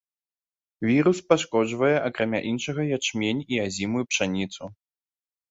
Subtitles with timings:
[0.89, 4.63] Вірус пашкоджвае акрамя іншага ячмень і азімую пшаніцу.